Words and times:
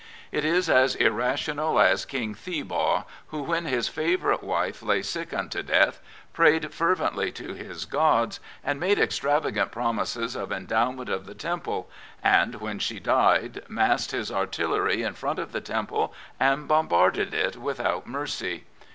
It 0.31 0.43
is 0.43 0.67
as 0.67 0.95
irrational 0.95 1.79
as 1.79 2.05
King 2.05 2.33
Theebaw, 2.33 3.03
who, 3.27 3.43
when 3.43 3.65
his 3.65 3.87
favourite 3.87 4.41
wife 4.41 4.81
lay 4.81 5.03
sick 5.03 5.31
unto 5.31 5.61
death, 5.61 6.01
prayed 6.33 6.73
fervently 6.73 7.31
to 7.33 7.53
his 7.53 7.85
gods 7.85 8.39
and 8.63 8.79
made 8.79 8.97
extravagant 8.97 9.71
promises 9.71 10.35
of 10.35 10.51
endowment 10.51 11.09
of 11.09 11.27
the 11.27 11.35
temple, 11.35 11.87
and, 12.23 12.55
when 12.55 12.79
she 12.79 12.99
died, 12.99 13.61
massed 13.67 14.09
his 14.09 14.31
artillery 14.31 15.03
in 15.03 15.13
front 15.13 15.37
of 15.37 15.51
the 15.51 15.61
temple 15.61 16.15
and 16.39 16.67
bombarded 16.67 17.35
it 17.35 17.55
without 17.55 18.07
mercy. 18.07 18.63